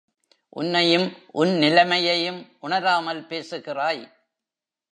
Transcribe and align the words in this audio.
உன்னையும் 0.49 1.07
உன் 1.31 1.53
நிலைமையையும் 1.57 2.39
உணராமல் 2.59 3.27
பேசுகிறாய். 3.27 4.03